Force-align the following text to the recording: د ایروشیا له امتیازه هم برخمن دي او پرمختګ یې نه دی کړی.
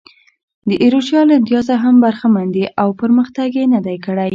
د 0.69 0.71
ایروشیا 0.83 1.21
له 1.27 1.33
امتیازه 1.39 1.75
هم 1.83 1.95
برخمن 2.05 2.47
دي 2.55 2.65
او 2.81 2.89
پرمختګ 3.01 3.49
یې 3.59 3.65
نه 3.73 3.79
دی 3.85 3.97
کړی. 4.05 4.29